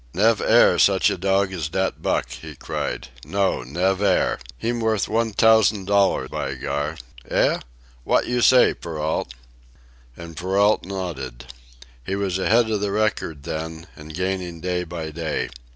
[0.15, 3.09] "Nevaire such a dog as dat Buck!" he cried.
[3.23, 4.39] "No, nevaire!
[4.57, 6.97] Heem worth one t'ousan' dollair, by Gar!
[7.29, 7.59] Eh?
[8.03, 9.31] Wot you say, Perrault?"
[10.17, 11.53] And Perrault nodded.
[12.03, 15.49] He was ahead of the record then, and gaining day by day.